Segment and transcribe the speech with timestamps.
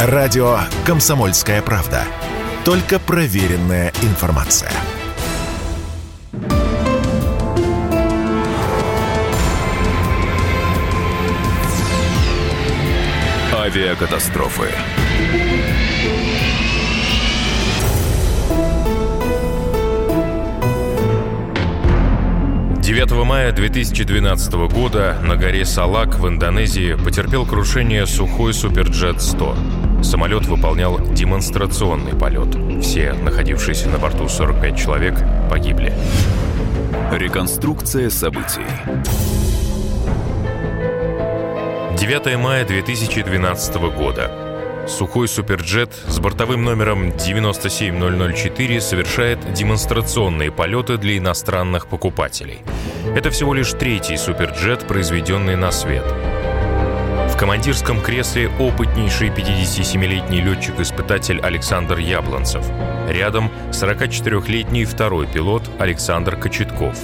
[0.00, 2.04] Радио «Комсомольская правда».
[2.64, 4.70] Только проверенная информация.
[13.52, 14.68] Авиакатастрофы.
[22.88, 29.87] 9 мая 2012 года на горе Салак в Индонезии потерпел крушение сухой Суперджет-100.
[30.02, 32.56] Самолет выполнял демонстрационный полет.
[32.82, 35.14] Все находившиеся на борту 45 человек
[35.50, 35.92] погибли.
[37.12, 38.66] Реконструкция событий.
[41.98, 44.30] 9 мая 2012 года.
[44.88, 52.60] Сухой Суперджет с бортовым номером 97004 совершает демонстрационные полеты для иностранных покупателей.
[53.14, 56.04] Это всего лишь третий Суперджет, произведенный на свет.
[57.38, 62.66] Командирском кресле опытнейший 57-летний летчик-испытатель Александр Яблонцев.
[63.08, 66.98] Рядом 44-летний второй пилот Александр Кочетков.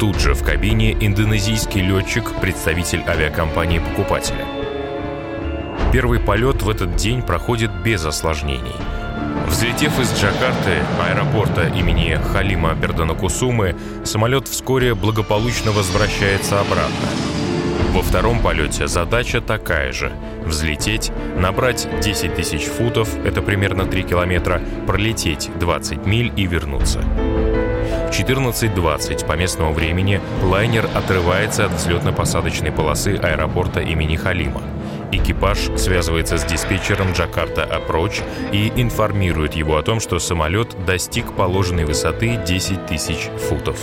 [0.00, 4.46] Тут же в кабине индонезийский летчик, представитель авиакомпании-покупателя.
[5.92, 8.76] Первый полет в этот день проходит без осложнений.
[9.48, 17.33] Взлетев из Джакарты, аэропорта имени Халима Берданакусумы, самолет вскоре благополучно возвращается обратно.
[17.92, 20.12] Во втором полете задача такая же–
[20.44, 27.00] взлететь, набрать 10 тысяч футов, это примерно 3 километра, пролететь 20 миль и вернуться.
[27.00, 34.62] В 14.20 по местному времени лайнер отрывается от взлетно-посадочной полосы аэропорта имени Халима–
[35.14, 41.84] Экипаж связывается с диспетчером Джакарта Approach и информирует его о том, что самолет достиг положенной
[41.84, 43.78] высоты 10 тысяч футов.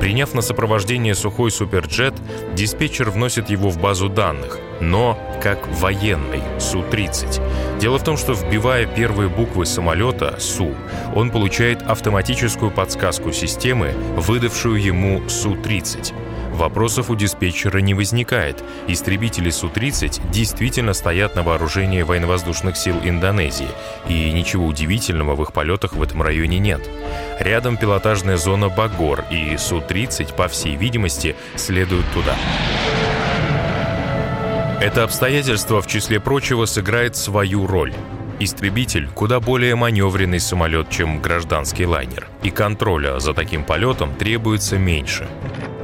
[0.00, 2.14] Приняв на сопровождение сухой суперджет,
[2.54, 7.78] диспетчер вносит его в базу данных, но как военный Су-30.
[7.80, 10.74] Дело в том, что вбивая первые буквы самолета Су,
[11.14, 16.14] он получает автоматическую подсказку системы, выдавшую ему Су-30.
[16.58, 18.64] Вопросов у диспетчера не возникает.
[18.88, 23.68] Истребители Су-30 действительно стоят на вооружении военно-воздушных сил Индонезии,
[24.08, 26.80] и ничего удивительного в их полетах в этом районе нет.
[27.38, 32.34] Рядом пилотажная зона Багор, и Су-30, по всей видимости, следуют туда.
[34.80, 37.94] Это обстоятельство, в числе прочего, сыграет свою роль.
[38.40, 45.28] Истребитель– куда более маневренный самолет, чем гражданский лайнер, и контроля за таким полетом требуется меньше.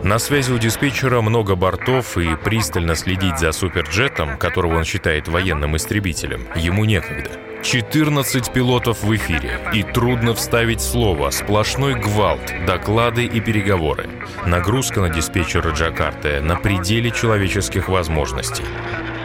[0.04, 5.78] На связи у диспетчера много бортов, и пристально следить за суперджетом, которого он считает военным
[5.78, 7.30] истребителем, ему некогда.
[7.62, 14.10] 14 пилотов в эфире, и трудно вставить слово, сплошной гвалт, доклады и переговоры.
[14.44, 18.64] Нагрузка на диспетчера Джакарты на пределе человеческих возможностей.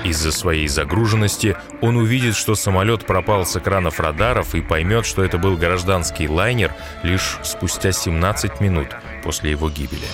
[0.06, 5.38] Из-за своей загруженности он увидит, что самолет пропал с экранов радаров и поймет, что это
[5.38, 6.74] был гражданский лайнер
[7.04, 8.88] лишь спустя 17 минут
[9.26, 10.08] после его гибели.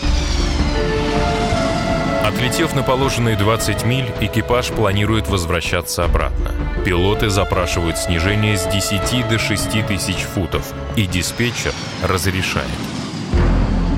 [2.36, 6.52] Отлетев на положенные 20 миль, экипаж планирует возвращаться обратно.
[6.84, 11.72] Пилоты запрашивают снижение с 10 до 6 тысяч футов, и диспетчер
[12.04, 12.68] разрешает.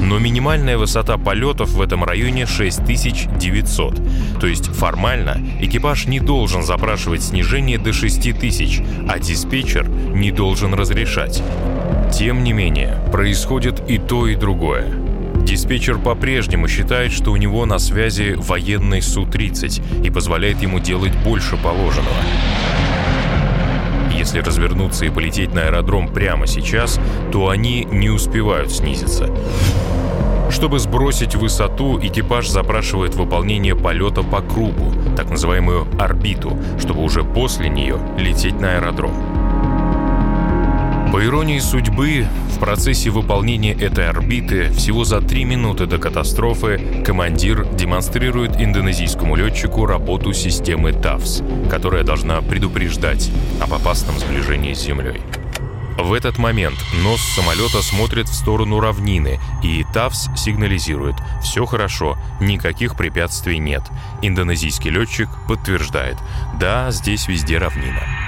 [0.04, 4.40] Но минимальная высота полетов в этом районе 6900.
[4.40, 11.42] То есть формально экипаж не должен запрашивать снижение до 6000, а диспетчер не должен разрешать.
[12.14, 15.07] Тем не менее, происходит и то, и другое.
[15.58, 21.58] Диспетчер по-прежнему считает, что у него на связи военный Су-30 и позволяет ему делать больше
[21.58, 22.16] положенного.
[24.14, 27.00] Если развернуться и полететь на аэродром прямо сейчас,
[27.32, 29.36] то они не успевают снизиться.
[30.52, 37.68] Чтобы сбросить высоту, экипаж запрашивает выполнение полета по кругу, так называемую орбиту, чтобы уже после
[37.68, 39.48] нее лететь на аэродром.
[41.12, 47.68] По иронии судьбы, в процессе выполнения этой орбиты всего за три минуты до катастрофы командир
[47.76, 53.30] демонстрирует индонезийскому летчику работу системы ТАВС, которая должна предупреждать
[53.62, 55.22] об опасном сближении с Землей.
[56.00, 62.98] В этот момент нос самолета смотрит в сторону равнины, и ТАВС сигнализирует «Все хорошо, никаких
[62.98, 63.84] препятствий нет».
[64.24, 66.18] Индонезийский летчик подтверждает
[66.60, 68.27] «Да, здесь везде равнина».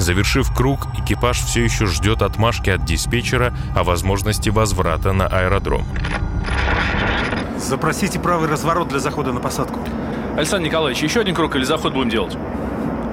[0.00, 5.84] Завершив круг, экипаж все еще ждет отмашки от диспетчера о возможности возврата на аэродром.
[7.58, 9.78] Запросите правый разворот для захода на посадку.
[10.38, 12.34] Александр Николаевич, еще один круг или заход будем делать?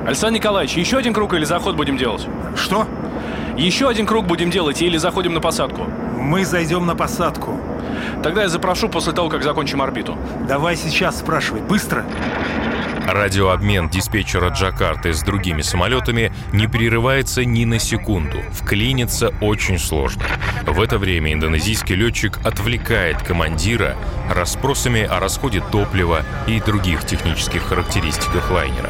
[0.05, 2.25] Александр Николаевич, еще один круг или заход будем делать?
[2.55, 2.87] Что?
[3.57, 5.87] Еще один круг будем делать или заходим на посадку?
[6.17, 7.59] Мы зайдем на посадку.
[8.23, 10.17] Тогда я запрошу после того, как закончим орбиту.
[10.47, 11.61] Давай сейчас спрашивай.
[11.61, 12.05] Быстро.
[13.07, 18.39] Радиообмен диспетчера Джакарты с другими самолетами не прерывается ни на секунду.
[18.51, 20.23] Вклиниться очень сложно.
[20.65, 23.95] В это время индонезийский летчик отвлекает командира
[24.29, 28.89] расспросами о расходе топлива и других технических характеристиках лайнера.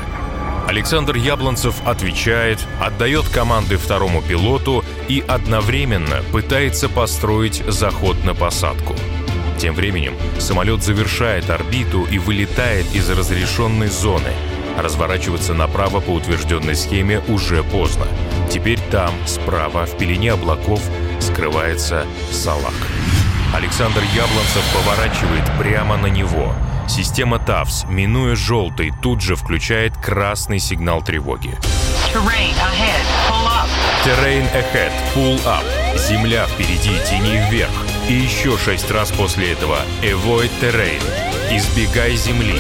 [0.68, 8.96] Александр Яблонцев отвечает, отдает команды второму пилоту и одновременно пытается построить заход на посадку.
[9.58, 14.32] Тем временем самолет завершает орбиту и вылетает из разрешенной зоны.
[14.78, 18.08] Разворачиваться направо по утвержденной схеме уже поздно.
[18.50, 20.82] Теперь там, справа, в пелене облаков,
[21.20, 22.74] скрывается Салак.
[23.54, 26.54] Александр Яблонцев поворачивает прямо на него–
[26.88, 31.58] Система ТАВС, минуя желтый, тут же включает красный сигнал тревоги.
[34.06, 35.98] Terrain ahead, pull up.
[35.98, 37.87] Земля впереди, тяни вверх.
[38.08, 41.02] И еще шесть раз после этого Avoid terrain.
[41.52, 42.56] Избегай земли.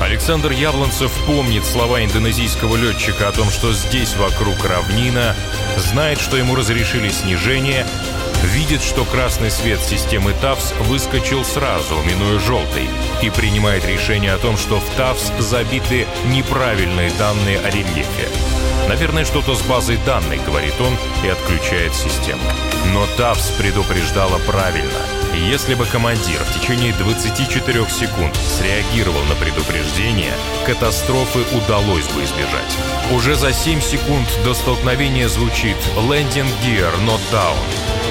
[0.00, 5.34] Александр Яблонцев помнит слова индонезийского летчика о том, что здесь вокруг равнина,
[5.76, 7.84] знает, что ему разрешили снижение,
[8.44, 12.88] видит, что красный свет системы ТАВС выскочил сразу, минуя желтый,
[13.20, 18.28] и принимает решение о том, что в ТАВС забиты неправильные данные о рельефе.
[18.88, 22.42] Наверное, что-то с базой данных, говорит он, и отключает систему.
[22.94, 24.98] Но ТАВС предупреждала правильно.
[25.34, 30.32] Если бы командир в течение 24 секунд среагировал на предупреждение,
[30.64, 32.76] катастрофы удалось бы избежать.
[33.12, 37.56] Уже за 7 секунд до столкновения звучит «Landing gear not down»,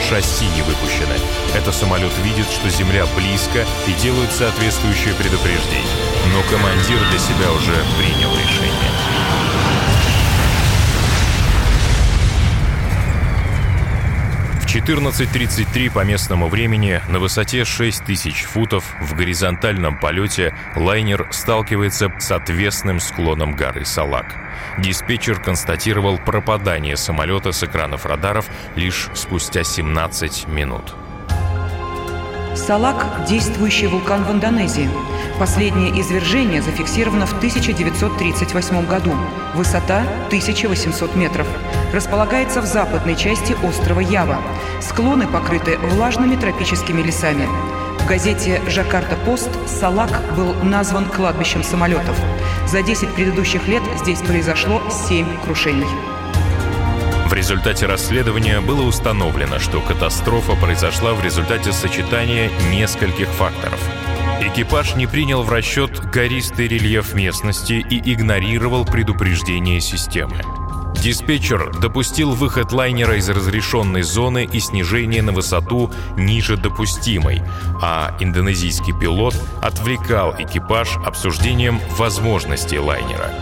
[0.08, 1.18] шасси не выпущены.
[1.56, 5.84] Это самолет видит, что Земля близко и делают соответствующее предупреждение.
[6.34, 8.92] Но командир для себя уже принял решение.
[14.78, 23.00] 14.33 по местному времени на высоте 6000 футов в горизонтальном полете лайнер сталкивается с отвесным
[23.00, 24.36] склоном горы Салак–
[24.78, 30.96] Диспетчер констатировал пропадание самолета с экранов радаров лишь спустя 17 минут.
[32.58, 34.90] Салак– действующий вулкан в Индонезии.
[35.40, 39.14] Последнее извержение зафиксировано в 1938 году.
[39.54, 41.48] Высота– 1800 метров.
[41.94, 44.40] Располагается в западной части острова Ява.
[44.82, 47.48] Склоны покрыты влажными тропическими лесами.
[48.00, 52.18] В газете «Жакарта-Пост» Салак был назван кладбищем самолетов.
[52.66, 56.17] За 10 предыдущих лет здесь произошло 7 крушений.
[57.28, 63.82] В результате расследования было установлено, что катастрофа произошла в результате сочетания нескольких факторов.
[64.40, 70.42] Экипаж не принял в расчет гористый рельеф местности и игнорировал предупреждение системы.
[70.96, 77.42] Диспетчер допустил выход лайнера из разрешенной зоны и снижение на высоту ниже допустимой,
[77.82, 83.34] а индонезийский пилот отвлекал экипаж обсуждением возможностей лайнера.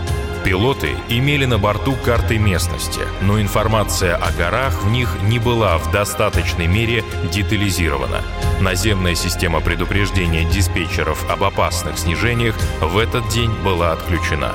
[0.46, 5.90] Пилоты имели на борту карты местности, но информация о горах в них не была в
[5.90, 7.02] достаточной мере
[7.32, 8.22] детализирована.
[8.60, 14.52] Наземная система предупреждения диспетчеров об опасных снижениях в этот день была отключена.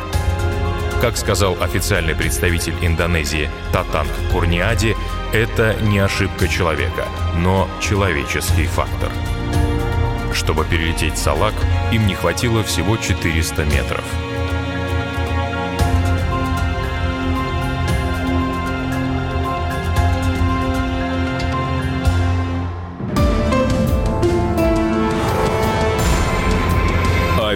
[1.02, 4.96] Как сказал официальный представитель Индонезии Татанг Курниади,
[5.34, 7.06] это не ошибка человека,
[7.36, 9.12] но человеческий фактор.
[10.34, 11.56] Чтобы перелететь Салак,
[11.92, 14.06] им не хватило всего 400 метров.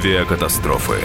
[0.05, 1.01] Авиакатастрофы.